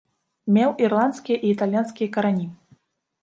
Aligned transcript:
Меў 0.55 0.71
ірландскія 0.85 1.37
і 1.49 1.51
італьянскія 1.55 2.13
карані. 2.15 2.47